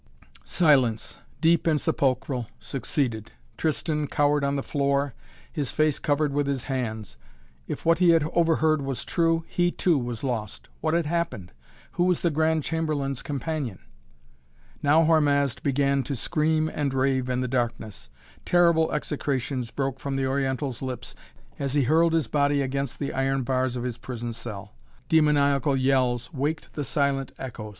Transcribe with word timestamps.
Silence, 0.43 1.19
deep 1.41 1.67
and 1.67 1.79
sepulchral, 1.79 2.47
succeeded. 2.57 3.33
Tristan 3.55 4.07
cowered 4.07 4.43
on 4.43 4.55
the 4.55 4.63
floor, 4.63 5.13
his 5.53 5.69
face 5.71 5.99
covered 5.99 6.33
with 6.33 6.47
his 6.47 6.63
hands. 6.63 7.17
If 7.67 7.85
what 7.85 7.99
he 7.99 8.09
had 8.09 8.23
overheard 8.33 8.81
was 8.81 9.05
true, 9.05 9.45
he, 9.47 9.69
too, 9.69 9.99
was 9.99 10.23
lost. 10.23 10.69
What 10.79 10.95
had 10.95 11.05
happened? 11.05 11.51
Who 11.91 12.05
was 12.05 12.21
the 12.21 12.31
Grand 12.31 12.63
Chamberlain's 12.63 13.21
companion? 13.21 13.77
Now 14.81 15.03
Hormazd 15.03 15.61
began 15.61 16.01
to 16.05 16.15
scream 16.15 16.67
and 16.67 16.91
rave 16.95 17.29
in 17.29 17.41
the 17.41 17.47
darkness. 17.47 18.09
Terrible 18.43 18.91
execrations 18.93 19.69
broke 19.69 19.99
from 19.99 20.15
the 20.15 20.25
Oriental's 20.25 20.81
lips, 20.81 21.13
as 21.59 21.75
he 21.75 21.83
hurled 21.83 22.13
his 22.13 22.27
body 22.27 22.63
against 22.63 22.97
the 22.97 23.13
iron 23.13 23.43
bars 23.43 23.75
of 23.75 23.83
his 23.83 23.99
prison 23.99 24.33
cell. 24.33 24.73
Demoniacal 25.09 25.77
yells 25.77 26.33
waked 26.33 26.73
the 26.73 26.83
silent 26.83 27.33
echoes. 27.37 27.69